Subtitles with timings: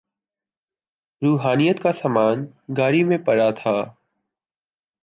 [1.21, 2.45] روحانیت کا سامان
[2.77, 3.75] گاڑی میں پڑا تھا۔